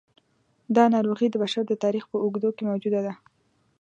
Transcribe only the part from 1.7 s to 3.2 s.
تاریخ په اوږدو کې موجوده ده.